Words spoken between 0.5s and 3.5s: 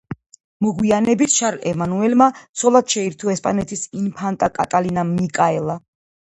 მოგვიანებით შარლ ემანუელმა ცოლად შეირთო